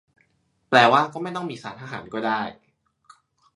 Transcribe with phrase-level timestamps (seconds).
[0.69, 2.41] แปลว่าก็ไม่ต้องมีศาลทหารก็ได้?